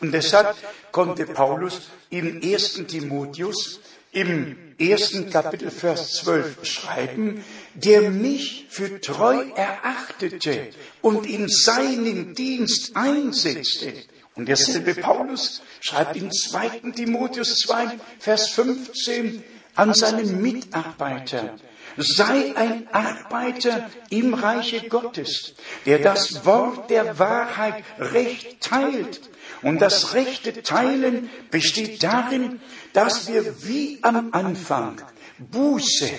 Und 0.00 0.12
deshalb 0.12 0.56
konnte 0.92 1.26
Paulus 1.26 1.90
im 2.08 2.40
ersten 2.40 2.86
Timotheus 2.86 3.80
im 4.12 4.56
ersten 4.78 5.30
Kapitel 5.30 5.70
Vers 5.70 6.12
12 6.14 6.64
schreiben, 6.64 7.44
der 7.74 8.10
mich 8.10 8.66
für 8.68 9.00
treu 9.00 9.44
erachtete 9.54 10.68
und 11.00 11.26
in 11.26 11.48
seinen 11.48 12.34
Dienst 12.34 12.96
einsetzte. 12.96 13.92
Und 14.34 14.48
derselbe 14.48 14.94
Paulus 14.94 15.62
schreibt 15.80 16.16
in 16.16 16.32
2. 16.32 16.90
Timotheus 16.94 17.58
2, 17.60 17.98
Vers 18.18 18.48
15 18.50 19.44
an 19.74 19.94
seinen 19.94 20.40
Mitarbeiter, 20.40 21.56
sei 21.96 22.54
ein 22.56 22.88
Arbeiter 22.92 23.90
im 24.10 24.34
Reiche 24.34 24.88
Gottes, 24.88 25.54
der 25.86 25.98
das 25.98 26.44
Wort 26.44 26.90
der 26.90 27.18
Wahrheit 27.18 27.84
recht 27.98 28.60
teilt. 28.60 29.20
Und 29.62 29.80
das 29.80 30.14
rechte 30.14 30.62
Teilen 30.62 31.28
besteht 31.50 32.02
darin, 32.02 32.60
dass 32.92 33.28
wir 33.28 33.62
wie 33.64 33.98
am 34.02 34.30
Anfang 34.32 35.02
Buße, 35.38 36.10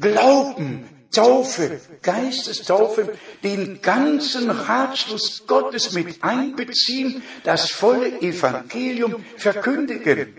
Glauben, 0.00 0.88
Taufe, 1.10 1.80
Geistestaufe, 2.02 3.14
den 3.42 3.80
ganzen 3.82 4.50
Ratschluss 4.50 5.44
Gottes 5.46 5.92
mit 5.92 6.22
einbeziehen, 6.22 7.22
das 7.44 7.70
volle 7.70 8.20
Evangelium 8.20 9.24
verkündigen. 9.36 10.34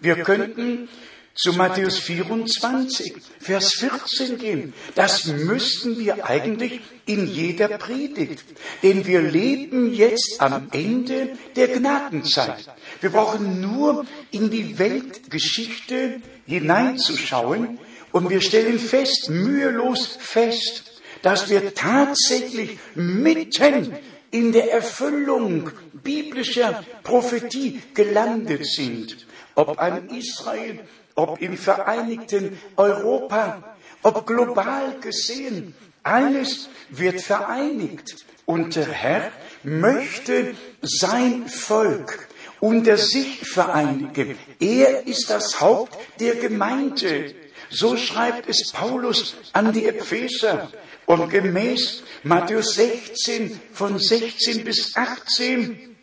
Wir 0.00 0.16
könnten 0.16 0.88
zu 1.36 1.52
Matthäus 1.52 1.98
24, 1.98 3.14
Vers 3.40 3.74
14 3.74 4.38
gehen. 4.38 4.72
Das 4.94 5.26
müssten 5.26 5.98
wir 5.98 6.26
eigentlich 6.26 6.80
in 7.04 7.26
jeder 7.26 7.68
Predigt. 7.68 8.44
Denn 8.82 9.06
wir 9.06 9.20
leben 9.20 9.92
jetzt 9.92 10.36
am 10.38 10.68
Ende 10.72 11.36
der 11.54 11.68
Gnadenzeit. 11.68 12.64
Wir 13.00 13.10
brauchen 13.10 13.60
nur 13.60 14.06
in 14.30 14.50
die 14.50 14.78
Weltgeschichte 14.78 16.22
hineinzuschauen 16.46 17.78
und 18.12 18.30
wir 18.30 18.40
stellen 18.40 18.78
fest, 18.78 19.28
mühelos 19.28 20.16
fest, 20.18 21.02
dass 21.20 21.50
wir 21.50 21.74
tatsächlich 21.74 22.78
mitten 22.94 23.94
in 24.30 24.52
der 24.52 24.72
Erfüllung 24.72 25.70
biblischer 25.92 26.82
Prophetie 27.02 27.82
gelandet 27.94 28.66
sind. 28.66 29.26
Ob 29.54 29.78
an 29.78 30.08
Israel, 30.10 30.80
ob 31.16 31.40
im 31.40 31.56
vereinigten 31.56 32.58
Europa, 32.76 33.62
ob 34.02 34.26
global 34.26 35.00
gesehen, 35.00 35.74
alles 36.02 36.68
wird 36.90 37.20
vereinigt. 37.20 38.24
Und 38.44 38.76
der 38.76 38.86
Herr 38.86 39.32
möchte 39.64 40.54
sein 40.80 41.48
Volk 41.48 42.28
unter 42.60 42.96
sich 42.96 43.40
vereinigen. 43.40 44.38
Er 44.60 45.06
ist 45.06 45.28
das 45.30 45.60
Haupt 45.60 45.96
der 46.20 46.36
Gemeinde. 46.36 47.34
So 47.70 47.96
schreibt 47.96 48.48
es 48.48 48.70
Paulus 48.72 49.34
an 49.52 49.72
die 49.72 49.86
Epheser. 49.86 50.70
Und 51.06 51.30
gemäß 51.30 52.02
Matthäus 52.22 52.74
16 52.74 53.60
von 53.72 53.98
16 53.98 54.64
bis 54.64 54.96
18 54.96 55.96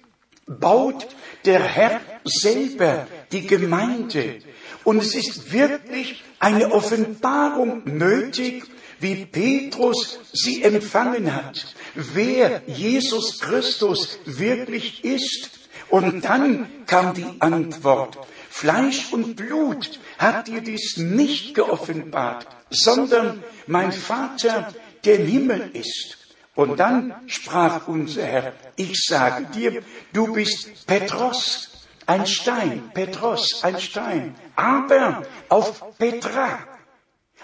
baut 0.46 1.08
der 1.46 1.62
Herr 1.62 2.02
selber 2.26 3.08
die 3.32 3.46
Gemeinde. 3.46 4.40
Und 4.84 5.02
es 5.02 5.16
ist 5.16 5.52
wirklich 5.52 6.24
eine 6.40 6.72
Offenbarung 6.72 7.84
nötig, 7.86 8.66
wie 9.00 9.26
Petrus 9.26 10.20
sie 10.32 10.64
empfangen 10.64 11.34
hat, 11.34 11.76
wer 11.96 12.62
Jesus 12.68 13.40
Christus 13.40 14.20
wirklich 14.26 15.04
ist. 15.04 15.52
Und 15.90 16.24
dann 16.26 16.68
kam 16.86 17.14
die 17.14 17.26
Antwort, 17.40 18.18
Fleisch 18.50 19.12
und 19.12 19.36
Blut 19.36 20.00
hat 20.18 20.48
dir 20.48 20.62
dies 20.62 20.98
nicht 20.98 21.56
geoffenbart, 21.56 22.48
sondern 22.70 23.44
mein 23.68 23.92
Vater, 23.92 24.74
der 25.04 25.20
im 25.20 25.28
Himmel 25.28 25.72
ist. 25.74 26.18
Und 26.56 26.80
dann 26.80 27.16
sprach 27.28 27.88
unser 27.88 28.26
Herr, 28.26 28.54
ich 28.76 29.06
sage 29.06 29.48
dir, 29.54 29.84
du 30.14 30.34
bist 30.34 30.86
Petros, 30.86 31.70
ein 32.06 32.26
Stein, 32.28 32.92
Petros, 32.94 33.64
ein 33.64 33.80
Stein, 33.80 34.36
aber 34.56 35.26
auf 35.50 35.98
Petra, 35.98 36.60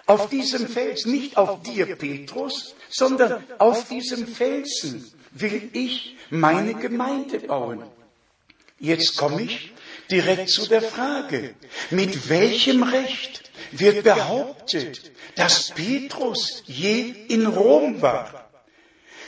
auf 0.05 0.29
diesem 0.29 0.67
Fels, 0.67 1.05
nicht 1.05 1.37
auf 1.37 1.61
dir, 1.61 1.95
Petrus, 1.95 2.75
sondern 2.89 3.43
auf 3.59 3.87
diesem 3.87 4.27
Felsen 4.27 5.11
will 5.31 5.69
ich 5.73 6.15
meine 6.29 6.73
Gemeinde 6.73 7.39
bauen. 7.39 7.83
Jetzt 8.79 9.17
komme 9.17 9.43
ich 9.43 9.71
direkt 10.09 10.49
zu 10.49 10.67
der 10.67 10.81
Frage, 10.81 11.53
mit 11.91 12.29
welchem 12.29 12.83
Recht 12.83 13.51
wird 13.71 14.03
behauptet, 14.03 15.11
dass 15.35 15.71
Petrus 15.71 16.63
je 16.65 17.13
in 17.27 17.45
Rom 17.45 18.01
war? 18.01 18.49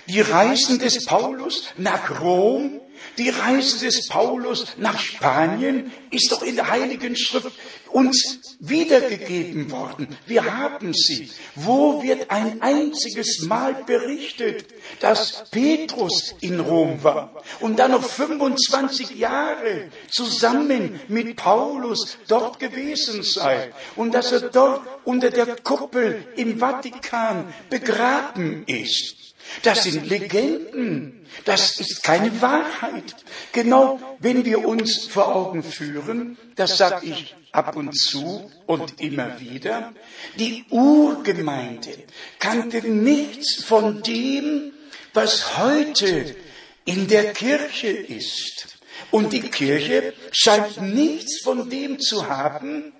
Die 0.07 0.21
Reisen 0.21 0.79
des 0.79 1.05
Paulus 1.05 1.65
nach 1.77 2.21
Rom 2.21 2.81
die 3.17 3.29
Reise 3.29 3.85
des 3.85 4.07
Paulus 4.07 4.65
nach 4.77 4.99
Spanien 4.99 5.91
ist 6.11 6.31
doch 6.31 6.41
in 6.41 6.55
der 6.55 6.69
Heiligen 6.69 7.15
Schrift 7.15 7.51
uns 7.91 8.57
wiedergegeben 8.59 9.71
worden. 9.71 10.07
Wir 10.25 10.57
haben 10.57 10.93
sie. 10.93 11.29
Wo 11.55 12.01
wird 12.01 12.29
ein 12.29 12.61
einziges 12.61 13.41
Mal 13.43 13.83
berichtet, 13.85 14.65
dass 14.99 15.49
Petrus 15.51 16.35
in 16.41 16.59
Rom 16.59 17.03
war 17.03 17.33
und 17.59 17.77
dann 17.79 17.91
noch 17.91 18.03
25 18.03 19.11
Jahre 19.17 19.89
zusammen 20.09 20.99
mit 21.07 21.35
Paulus 21.35 22.17
dort 22.27 22.59
gewesen 22.59 23.23
sei 23.23 23.73
und 23.95 24.13
dass 24.13 24.31
er 24.31 24.41
dort 24.41 24.81
unter 25.03 25.29
der 25.29 25.57
Kuppel 25.57 26.25
im 26.35 26.59
Vatikan 26.59 27.53
begraben 27.69 28.63
ist? 28.67 29.30
Das 29.63 29.83
sind 29.83 30.07
Legenden. 30.07 31.25
Das 31.45 31.79
ist 31.79 32.03
keine 32.03 32.41
Wahrheit. 32.41 33.15
Genau 33.51 33.99
wenn 34.19 34.45
wir 34.45 34.65
uns 34.67 35.07
vor 35.07 35.35
Augen 35.35 35.63
führen, 35.63 36.37
das 36.55 36.77
sage 36.77 37.05
ich 37.05 37.35
ab 37.51 37.75
und 37.75 37.97
zu 37.97 38.49
und 38.65 39.01
immer 39.01 39.39
wieder, 39.39 39.93
die 40.37 40.65
Urgemeinde 40.69 41.91
kannte 42.39 42.87
nichts 42.87 43.63
von 43.63 44.01
dem, 44.01 44.71
was 45.13 45.57
heute 45.57 46.35
in 46.85 47.07
der 47.07 47.33
Kirche 47.33 47.89
ist. 47.89 48.77
Und 49.09 49.33
die 49.33 49.41
Kirche 49.41 50.13
scheint 50.31 50.81
nichts 50.81 51.41
von 51.43 51.69
dem 51.69 51.99
zu 51.99 52.29
haben, 52.29 52.93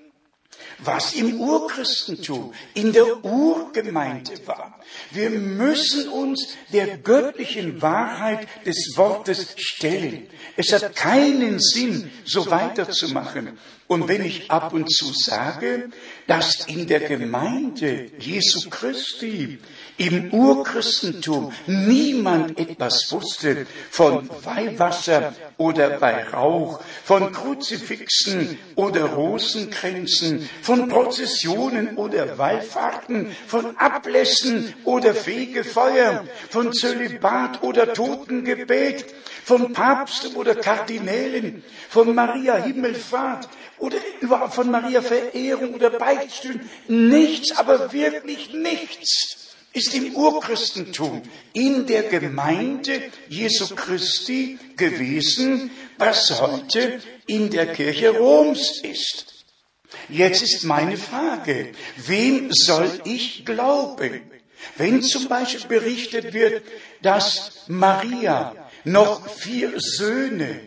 was 0.84 1.14
im 1.14 1.40
Urchristentum, 1.40 2.54
in 2.74 2.92
der 2.92 3.24
Urgemeinde 3.24 4.34
war. 4.46 4.80
Wir 5.12 5.30
müssen 5.30 6.10
uns 6.10 6.56
der 6.74 6.98
göttlichen 6.98 7.82
Wahrheit 7.82 8.48
des 8.66 8.94
Wortes 8.96 9.54
stellen. 9.58 10.28
Es 10.58 10.74
hat 10.74 10.96
keinen 10.96 11.60
Sinn, 11.60 12.10
so 12.26 12.50
weiterzumachen. 12.50 13.58
Und 13.88 14.08
wenn 14.08 14.24
ich 14.24 14.50
ab 14.50 14.72
und 14.72 14.90
zu 14.90 15.12
sage, 15.12 15.90
dass 16.26 16.66
in 16.68 16.88
der 16.88 17.02
Gemeinde 17.02 18.10
Jesu 18.20 18.70
Christi 18.70 19.60
im 19.98 20.34
Urchristentum 20.34 21.52
niemand 21.68 22.58
etwas 22.58 23.12
wusste 23.12 23.68
von 23.90 24.30
Weihwasser 24.44 25.36
oder 25.58 26.00
Weihrauch, 26.00 26.80
von 27.04 27.34
Kruzifixen 27.34 28.58
oder 28.76 29.08
Rosenkränzen, 29.08 30.50
von 30.72 30.88
Prozessionen 30.88 31.98
oder 31.98 32.38
Wallfahrten, 32.38 33.36
von 33.46 33.76
Ablässen 33.76 34.74
oder 34.86 35.14
Fegefeuer, 35.14 36.24
von 36.50 36.72
Zölibat 36.72 37.62
oder 37.62 37.92
Totengebet, 37.92 39.04
von 39.44 39.74
Papst 39.74 40.34
oder 40.38 40.56
Kardinälen, 40.56 41.62
von 41.90 42.16
Maria 42.16 42.56
Himmelfahrt 42.56 43.50
oder 43.80 43.98
überhaupt 44.22 44.54
von 44.54 44.72
Maria 44.72 45.02
Verehrung 45.02 45.74
oder 45.74 45.90
Beichtstühlen. 45.90 46.70
Nichts, 46.88 47.58
aber 47.58 47.92
wirklich 47.92 48.54
nichts 48.54 49.50
ist 49.74 49.94
im 49.94 50.16
Urchristentum 50.16 51.22
in 51.52 51.86
der 51.86 52.04
Gemeinde 52.04 53.12
Jesu 53.28 53.76
Christi 53.76 54.58
gewesen, 54.78 55.70
was 55.98 56.40
heute 56.40 57.02
in 57.26 57.50
der 57.50 57.74
Kirche 57.74 58.18
Roms 58.18 58.80
ist. 58.84 59.41
Jetzt 60.10 60.42
ist 60.42 60.64
meine 60.64 60.98
Frage, 60.98 61.72
wem 61.98 62.52
soll 62.52 62.90
ich 63.06 63.46
glauben? 63.46 64.22
Wenn 64.78 65.02
zum 65.02 65.28
Beispiel 65.28 65.80
berichtet 65.80 66.34
wird, 66.34 66.64
dass 67.02 67.64
Maria 67.68 68.56
noch 68.84 69.28
vier 69.28 69.74
Söhne 69.78 70.60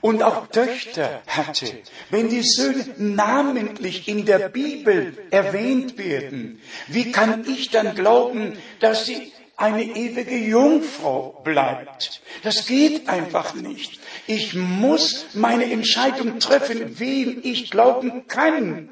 und 0.00 0.22
auch 0.22 0.48
Töchter 0.48 1.22
hatte, 1.26 1.66
wenn 2.10 2.28
die 2.28 2.42
Söhne 2.42 2.86
namentlich 2.96 4.08
in 4.08 4.24
der 4.24 4.48
Bibel 4.48 5.16
erwähnt 5.30 5.98
werden, 5.98 6.60
wie 6.88 7.12
kann 7.12 7.44
ich 7.48 7.70
dann 7.70 7.94
glauben, 7.94 8.58
dass 8.80 9.06
sie 9.06 9.32
eine 9.56 9.82
ewige 9.82 10.36
Jungfrau 10.36 11.40
bleibt. 11.42 12.20
Das 12.42 12.66
geht 12.66 13.08
einfach 13.08 13.54
nicht. 13.54 13.98
Ich 14.26 14.54
muss 14.54 15.26
meine 15.34 15.70
Entscheidung 15.70 16.38
treffen, 16.38 16.98
wem 16.98 17.40
ich 17.42 17.70
glauben 17.70 18.26
kann. 18.26 18.90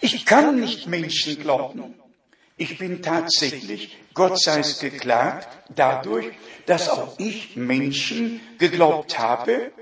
Ich 0.00 0.26
kann 0.26 0.60
nicht 0.60 0.86
Menschen 0.88 1.38
glauben. 1.38 1.94
Ich 2.56 2.78
bin 2.78 3.02
tatsächlich, 3.02 3.96
Gott 4.14 4.40
sei 4.40 4.60
es 4.60 4.78
geklagt, 4.78 5.48
dadurch, 5.74 6.26
dass 6.66 6.88
auch 6.88 7.18
ich 7.18 7.56
Menschen 7.56 8.40
geglaubt 8.58 9.18
habe, 9.18 9.72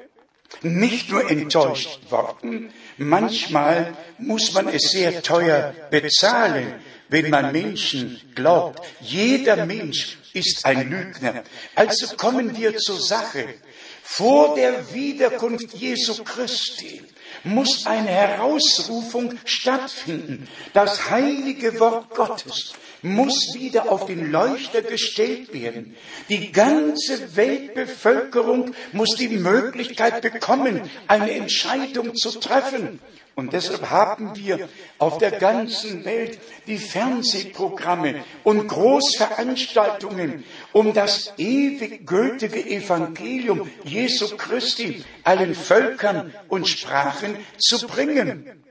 nicht 0.62 1.10
nur 1.10 1.30
enttäuscht 1.30 2.10
worden, 2.10 2.72
manchmal 2.98 3.94
muss 4.18 4.52
man 4.52 4.68
es 4.68 4.90
sehr 4.90 5.22
teuer 5.22 5.74
bezahlen, 5.90 6.74
wenn 7.12 7.30
man 7.30 7.52
Menschen 7.52 8.20
glaubt. 8.34 8.80
Jeder 9.00 9.66
Mensch 9.66 10.18
ist 10.32 10.64
ein 10.64 10.90
Lügner. 10.90 11.44
Also 11.74 12.16
kommen 12.16 12.56
wir 12.56 12.76
zur 12.78 13.00
Sache. 13.00 13.54
Vor 14.02 14.54
der 14.56 14.92
Wiederkunft 14.92 15.74
Jesu 15.74 16.24
Christi 16.24 17.02
muss 17.44 17.86
eine 17.86 18.08
Herausrufung 18.08 19.38
stattfinden. 19.44 20.48
Das 20.72 21.10
heilige 21.10 21.78
Wort 21.78 22.10
Gottes 22.10 22.74
muss 23.02 23.54
wieder 23.54 23.90
auf 23.90 24.06
den 24.06 24.30
Leuchter 24.30 24.82
gestellt 24.82 25.52
werden. 25.52 25.96
Die 26.28 26.52
ganze 26.52 27.36
Weltbevölkerung 27.36 28.74
muss 28.92 29.16
die 29.16 29.28
Möglichkeit 29.28 30.20
bekommen, 30.22 30.88
eine 31.08 31.32
Entscheidung 31.32 32.14
zu 32.14 32.38
treffen. 32.38 33.00
Und 33.34 33.54
deshalb 33.54 33.88
haben 33.88 34.36
wir 34.36 34.68
auf 34.98 35.18
der 35.18 35.30
ganzen 35.30 36.04
Welt 36.04 36.38
die 36.66 36.78
Fernsehprogramme 36.78 38.22
und 38.44 38.68
Großveranstaltungen, 38.68 40.44
um 40.72 40.92
das 40.92 41.32
ewig 41.38 42.06
gültige 42.06 42.64
Evangelium 42.64 43.70
Jesu 43.84 44.36
Christi 44.36 45.02
allen 45.24 45.54
Völkern 45.54 46.34
und 46.48 46.68
Sprachen 46.68 47.36
zu 47.58 47.86
bringen. 47.86 48.62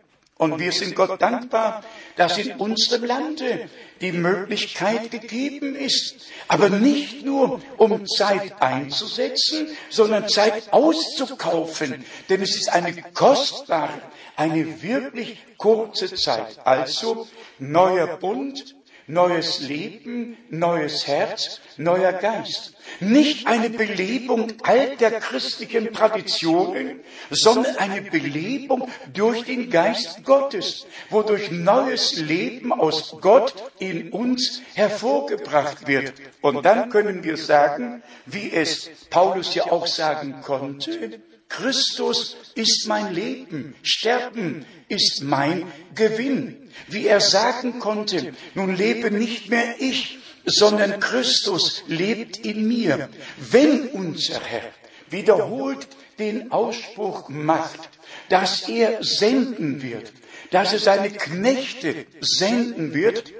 Und 0.41 0.57
wir 0.57 0.71
sind 0.71 0.95
Gott 0.95 1.21
dankbar, 1.21 1.83
dass 2.15 2.39
in 2.39 2.53
unserem 2.53 3.03
Lande 3.03 3.69
die 4.01 4.11
Möglichkeit 4.11 5.11
gegeben 5.11 5.75
ist. 5.75 6.15
Aber 6.47 6.67
nicht 6.67 7.23
nur, 7.23 7.61
um 7.77 8.07
Zeit 8.07 8.59
einzusetzen, 8.59 9.67
sondern 9.91 10.27
Zeit 10.29 10.73
auszukaufen. 10.73 12.03
Denn 12.27 12.41
es 12.41 12.55
ist 12.55 12.69
eine 12.69 12.91
kostbare, 13.13 14.01
eine 14.35 14.81
wirklich 14.81 15.37
kurze 15.57 16.11
Zeit. 16.15 16.57
Also 16.65 17.27
neuer 17.59 18.07
Bund, 18.07 18.75
neues 19.07 19.59
Leben, 19.61 20.37
neues 20.49 21.07
Herz, 21.07 21.59
neuer 21.77 22.13
Geist. 22.13 22.73
Nicht 22.99 23.47
eine 23.47 23.69
Belebung 23.69 24.53
alter 24.63 25.11
christlichen 25.11 25.93
Traditionen, 25.93 26.99
sondern 27.29 27.75
eine 27.77 28.01
Belebung 28.01 28.89
durch 29.13 29.43
den 29.43 29.69
Geist 29.69 30.23
Gottes, 30.23 30.85
wodurch 31.09 31.51
neues 31.51 32.17
Leben 32.17 32.71
aus 32.71 33.15
Gott 33.21 33.53
in 33.79 34.11
uns 34.11 34.61
hervorgebracht 34.73 35.87
wird. 35.87 36.13
Und 36.41 36.65
dann 36.65 36.89
können 36.89 37.23
wir 37.23 37.37
sagen, 37.37 38.03
wie 38.25 38.51
es 38.51 38.89
Paulus 39.09 39.55
ja 39.55 39.71
auch 39.71 39.87
sagen 39.87 40.41
konnte, 40.41 41.21
Christus 41.51 42.37
ist 42.55 42.87
mein 42.87 43.13
Leben, 43.13 43.75
Sterben 43.83 44.65
ist 44.87 45.21
mein 45.21 45.69
Gewinn. 45.93 46.60
Wie 46.87 47.07
er 47.07 47.19
sagen 47.19 47.79
konnte, 47.79 48.33
nun 48.53 48.75
lebe 48.75 49.11
nicht 49.11 49.49
mehr 49.49 49.75
ich, 49.79 50.19
sondern 50.45 50.99
Christus 50.99 51.83
lebt 51.87 52.37
in 52.37 52.67
mir. 52.67 53.09
Wenn 53.37 53.87
unser 53.89 54.39
Herr 54.41 54.71
wiederholt 55.09 55.87
den 56.19 56.51
Ausspruch 56.51 57.29
macht, 57.29 57.89
dass 58.29 58.67
er 58.67 59.03
senden 59.03 59.81
wird, 59.81 60.13
dass 60.51 60.73
er 60.73 60.79
seine 60.79 61.09
Knechte 61.11 62.05
senden 62.21 62.93
wird, 62.93 63.31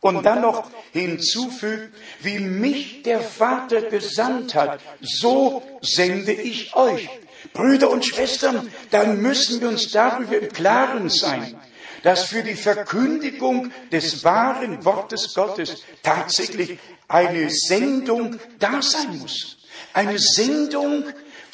und 0.00 0.24
dann 0.24 0.40
noch 0.40 0.70
hinzufügt, 0.92 1.94
wie 2.20 2.38
mich 2.38 3.02
der 3.02 3.20
Vater 3.20 3.82
gesandt 3.82 4.54
hat, 4.54 4.80
so 5.00 5.62
sende 5.82 6.32
ich 6.32 6.74
euch. 6.74 7.08
Brüder 7.52 7.90
und 7.90 8.04
Schwestern, 8.04 8.70
dann 8.90 9.20
müssen 9.20 9.60
wir 9.60 9.68
uns 9.68 9.90
darüber 9.90 10.38
im 10.38 10.48
Klaren 10.52 11.08
sein, 11.08 11.54
dass 12.02 12.24
für 12.24 12.42
die 12.42 12.54
Verkündigung 12.54 13.72
des 13.92 14.24
wahren 14.24 14.84
Wortes 14.84 15.34
Gottes 15.34 15.82
tatsächlich 16.02 16.78
eine 17.08 17.50
Sendung 17.50 18.38
da 18.58 18.80
sein 18.82 19.18
muss. 19.18 19.58
Eine 19.92 20.18
Sendung 20.18 21.04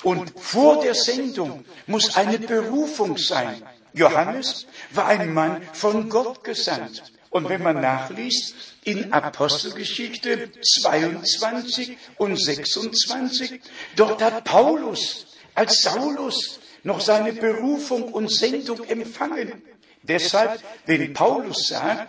und 0.02 0.32
vor 0.38 0.82
der 0.82 0.94
Sendung 0.94 1.64
muss 1.86 2.16
eine 2.16 2.38
Berufung 2.38 3.16
sein. 3.16 3.62
Johannes 3.92 4.66
war 4.90 5.06
ein 5.06 5.32
Mann 5.32 5.62
von 5.72 6.08
Gott 6.08 6.44
gesandt. 6.44 7.02
Und 7.30 7.48
wenn 7.48 7.62
man 7.62 7.80
nachliest 7.80 8.54
in 8.84 9.12
Apostelgeschichte 9.12 10.50
22 10.62 11.98
und 12.18 12.40
26, 12.40 13.60
dort 13.96 14.22
hat 14.22 14.44
Paulus 14.44 15.26
als 15.54 15.82
Saulus 15.82 16.60
noch 16.82 17.00
seine 17.00 17.32
Berufung 17.32 18.12
und 18.12 18.30
Sendung 18.30 18.84
empfangen. 18.84 19.62
Deshalb, 20.08 20.60
wenn 20.86 21.12
Paulus 21.12 21.68
sagt, 21.68 22.08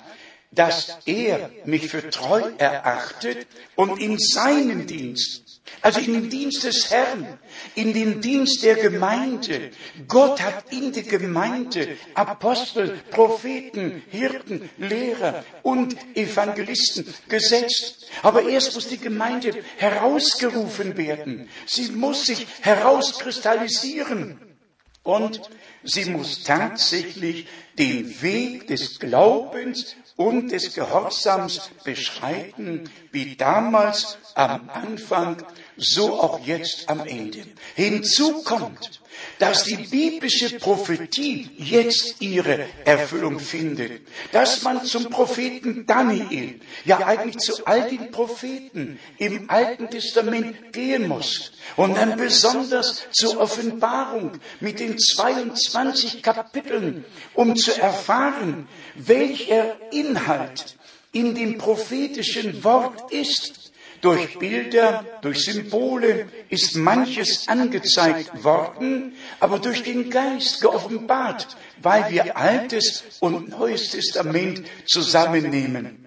dass 0.51 0.97
er 1.05 1.51
mich 1.65 1.89
für 1.89 2.10
treu 2.10 2.41
erachtet 2.57 3.47
und 3.75 4.01
in 4.01 4.17
seinen 4.17 4.88
Dienst, 4.88 5.62
also 5.81 5.99
in 5.99 6.13
den 6.13 6.29
Dienst 6.29 6.63
des 6.63 6.89
Herrn, 6.89 7.38
in 7.75 7.93
den 7.93 8.21
Dienst 8.21 8.63
der 8.63 8.75
Gemeinde. 8.75 9.71
Gott 10.07 10.41
hat 10.41 10.71
in 10.71 10.93
die 10.93 11.03
Gemeinde 11.03 11.97
Apostel, 12.13 12.97
Propheten, 13.12 14.01
Hirten, 14.10 14.69
Lehrer 14.77 15.43
und 15.63 15.95
Evangelisten 16.15 17.13
gesetzt. 17.27 18.07
Aber 18.23 18.43
erst 18.43 18.75
muss 18.75 18.88
die 18.88 18.97
Gemeinde 18.97 19.63
herausgerufen 19.77 20.95
werden. 20.97 21.49
Sie 21.65 21.91
muss 21.91 22.25
sich 22.25 22.47
herauskristallisieren. 22.62 24.46
Und 25.08 25.39
sie 25.86 26.04
muss 26.04 26.43
tatsächlich 26.43 27.48
den 27.78 28.22
Weg 28.22 28.67
des 28.67 29.00
Glaubens 29.00 29.96
und 30.17 30.52
des 30.52 30.74
Gehorsams 30.74 31.72
beschreiten, 31.86 32.89
wie 33.13 33.38
damals 33.38 34.17
am 34.36 34.70
Anfang, 34.70 35.46
so 35.78 36.20
auch 36.20 36.46
jetzt 36.46 36.89
am 36.89 37.08
Ende. 37.08 37.46
Hinzu 37.76 38.43
kommt, 38.43 39.00
dass 39.39 39.63
die 39.63 39.75
biblische 39.75 40.58
Prophetie 40.58 41.49
jetzt 41.58 42.15
ihre 42.19 42.65
Erfüllung 42.86 43.39
findet, 43.39 44.01
dass 44.32 44.63
man 44.63 44.84
zum 44.86 45.10
Propheten 45.10 45.86
Daniel, 45.86 46.60
ja 46.86 47.06
eigentlich 47.06 47.38
zu 47.38 47.65
all 47.65 47.89
den 47.89 48.12
Propheten 48.12 48.99
im 49.17 49.49
Alten 49.49 49.89
Testament 49.89 50.73
gehen 50.73 51.08
muss 51.08 51.51
und 51.75 51.95
dann 51.97 52.17
besonders 52.17 53.06
zur 53.12 53.39
Offenbarung 53.39 54.32
mit 54.60 54.80
den 54.80 54.97
22 54.97 56.21
Kapiteln, 56.23 57.06
um 57.34 57.56
zu 57.56 57.80
erfahren, 57.80 58.67
welcher 58.95 59.77
Inhalt 59.91 60.77
in 61.12 61.36
dem 61.36 61.58
prophetischen 61.58 62.63
Wort 62.63 63.12
ist 63.12 63.66
durch 64.01 64.38
Bilder, 64.39 65.05
durch 65.21 65.43
Symbole 65.43 66.27
ist 66.49 66.75
manches 66.75 67.47
angezeigt 67.47 68.43
worden, 68.43 69.15
aber 69.39 69.60
durch 69.60 69.83
den 69.83 70.10
Geist 70.10 70.62
geoffenbart, 70.62 71.57
weil 71.81 72.12
wir 72.12 72.38
Altes 72.38 73.03
und 73.19 73.49
Neues 73.49 73.91
Testament 73.91 74.63
zusammennehmen. 74.86 76.05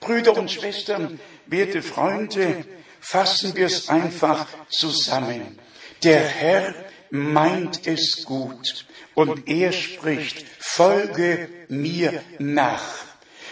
Brüder 0.00 0.36
und 0.36 0.50
Schwestern, 0.50 1.18
werte 1.46 1.82
Freunde, 1.82 2.64
fassen 3.00 3.56
wir 3.56 3.66
es 3.66 3.88
einfach 3.88 4.46
zusammen. 4.68 5.58
Der 6.02 6.20
Herr 6.20 6.74
meint 7.10 7.86
es 7.86 8.24
gut 8.24 8.86
und 9.14 9.48
er 9.48 9.72
spricht, 9.72 10.44
folge 10.58 11.48
mir 11.68 12.22
nach. 12.38 13.07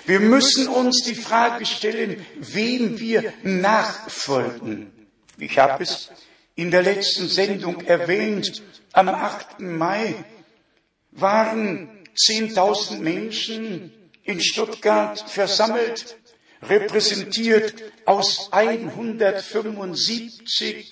Wir 0.06 0.20
müssen 0.20 0.68
uns 0.68 1.02
die 1.02 1.16
Frage 1.16 1.66
stellen, 1.66 2.24
wem 2.36 3.00
wir 3.00 3.32
nachfolgen. 3.42 4.92
Ich 5.36 5.58
habe 5.58 5.82
es 5.82 6.12
in 6.54 6.70
der 6.70 6.82
letzten 6.82 7.26
Sendung 7.28 7.80
erwähnt. 7.80 8.62
Am 8.92 9.08
8. 9.08 9.58
Mai 9.60 10.14
waren 11.10 11.88
10.000 12.16 12.98
Menschen 12.98 13.92
in 14.22 14.40
Stuttgart 14.40 15.18
versammelt, 15.28 16.16
repräsentiert 16.62 17.74
aus 18.04 18.50
175 18.52 20.88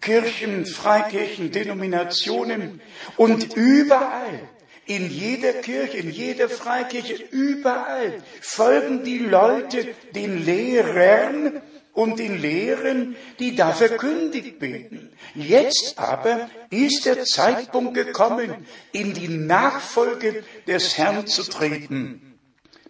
Kirchen, 0.00 0.64
Freikirchen, 0.64 1.52
Denominationen 1.52 2.80
und 3.18 3.54
überall 3.54 4.48
in 4.90 5.08
jeder 5.08 5.52
Kirche, 5.52 5.98
in 5.98 6.10
jeder 6.10 6.48
Freikirche, 6.48 7.14
überall 7.30 8.20
folgen 8.40 9.04
die 9.04 9.18
Leute 9.18 9.86
den 10.16 10.44
Lehrern 10.44 11.62
und 11.92 12.18
den 12.18 12.40
Lehren, 12.40 13.14
die 13.38 13.54
da 13.54 13.70
verkündigt 13.70 14.60
werden. 14.60 15.12
Jetzt 15.36 15.94
aber 15.96 16.50
ist 16.70 17.06
der 17.06 17.24
Zeitpunkt 17.24 17.94
gekommen, 17.94 18.66
in 18.90 19.14
die 19.14 19.28
Nachfolge 19.28 20.42
des 20.66 20.98
Herrn 20.98 21.24
zu 21.28 21.44
treten. 21.44 22.36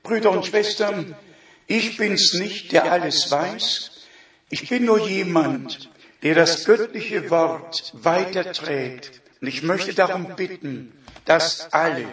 Brüder 0.02 0.30
und 0.30 0.46
Schwestern, 0.46 1.14
ich 1.66 1.98
bin's 1.98 2.32
nicht, 2.32 2.72
der 2.72 2.90
alles 2.90 3.30
weiß. 3.30 3.90
Ich 4.48 4.70
bin 4.70 4.86
nur 4.86 5.06
jemand, 5.06 5.90
der 6.22 6.34
das 6.34 6.64
göttliche 6.64 7.28
Wort 7.28 7.92
weiterträgt. 7.92 9.20
Und 9.42 9.48
ich 9.48 9.62
möchte 9.62 9.94
darum 9.94 10.34
bitten, 10.34 10.92
dass 11.24 11.72
alle, 11.72 12.06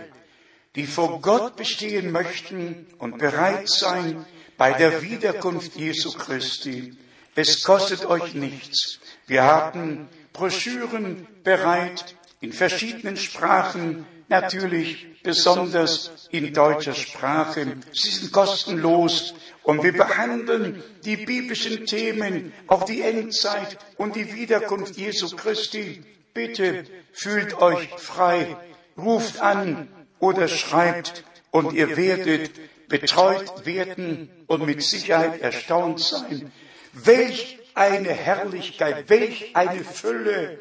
die 0.75 0.85
vor 0.85 1.21
Gott 1.21 1.55
bestehen 1.55 2.11
möchten 2.11 2.87
und 2.99 3.17
bereit 3.17 3.69
sein 3.69 4.25
bei 4.57 4.73
der 4.73 5.01
Wiederkunft 5.01 5.75
Jesu 5.75 6.11
Christi, 6.11 6.97
es 7.35 7.61
kostet 7.61 8.05
euch 8.05 8.33
nichts. 8.33 8.99
Wir 9.27 9.43
haben 9.43 10.09
Broschüren 10.33 11.27
bereit 11.43 12.15
in 12.41 12.51
verschiedenen 12.51 13.17
Sprachen, 13.17 14.05
natürlich 14.27 15.21
besonders 15.23 16.27
in 16.31 16.53
deutscher 16.53 16.93
Sprache. 16.93 17.77
Sie 17.91 18.09
sind 18.09 18.31
kostenlos 18.31 19.33
und 19.63 19.83
wir 19.83 19.93
behandeln 19.93 20.83
die 21.05 21.17
biblischen 21.17 21.85
Themen, 21.85 22.53
auch 22.67 22.83
die 22.83 23.01
Endzeit 23.01 23.77
und 23.97 24.15
die 24.15 24.33
Wiederkunft 24.33 24.97
Jesu 24.97 25.35
Christi. 25.35 26.03
Bitte 26.33 26.85
fühlt 27.13 27.59
euch 27.59 27.89
frei 27.97 28.57
ruft 28.97 29.39
an 29.41 29.87
oder 30.19 30.47
schreibt 30.47 31.23
und 31.51 31.73
ihr 31.73 31.95
werdet 31.97 32.51
betreut 32.89 33.65
werden 33.65 34.29
und 34.47 34.65
mit 34.65 34.81
Sicherheit 34.81 35.41
erstaunt 35.41 35.99
sein, 35.99 36.51
welch 36.93 37.59
eine 37.75 38.09
Herrlichkeit, 38.09 39.09
welch 39.09 39.55
eine 39.55 39.83
Fülle 39.83 40.59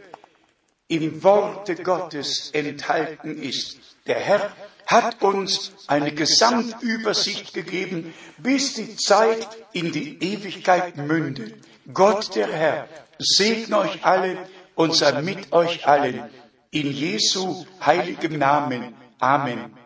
im 0.89 1.23
Worte 1.23 1.77
Gottes 1.77 2.51
enthalten 2.53 3.41
ist. 3.43 3.79
Der 4.07 4.21
Herr 4.21 4.53
hat 4.87 5.23
uns 5.23 5.73
eine 5.89 6.13
Gesamtübersicht 6.13 7.55
gegeben, 7.55 8.15
bis 8.39 8.75
die 8.75 8.97
Zeit 8.97 9.49
in 9.73 9.91
die 9.91 10.19
Ewigkeit 10.23 10.97
mündet. 10.97 11.55
Gott 11.93 12.35
der 12.37 12.53
Herr 12.53 12.89
segne 13.19 13.79
euch 13.79 14.05
alle 14.05 14.39
und 14.75 14.95
sei 14.95 15.23
mit 15.23 15.53
euch 15.53 15.87
allen 15.89 16.31
in 16.71 16.93
Jesu 16.93 17.65
heiligem 17.85 18.39
Namen. 18.39 18.95
Amen. 19.19 19.77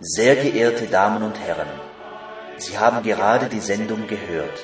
Sehr 0.00 0.36
geehrte 0.36 0.86
Damen 0.88 1.22
und 1.22 1.38
Herren, 1.38 1.68
Sie 2.58 2.78
haben 2.78 3.02
gerade 3.02 3.46
die 3.46 3.60
Sendung 3.60 4.06
gehört. 4.06 4.58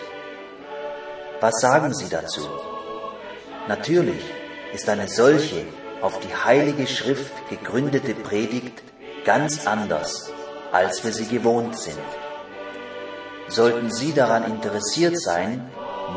Was 1.41 1.55
sagen 1.61 1.95
Sie 1.95 2.09
dazu? 2.09 2.49
Natürlich 3.69 4.25
ist 4.75 4.89
eine 4.89 5.09
solche 5.09 5.65
auf 6.01 6.21
die 6.21 6.35
Heilige 6.35 6.87
Schrift 6.87 7.33
gegründete 7.51 8.15
Predigt 8.15 8.83
ganz 9.25 9.67
anders, 9.67 10.31
als 10.73 11.05
wir 11.05 11.13
sie 11.13 11.27
gewohnt 11.27 11.79
sind. 11.79 11.99
Sollten 13.49 13.91
Sie 13.91 14.13
daran 14.13 14.45
interessiert 14.45 15.19
sein, 15.21 15.71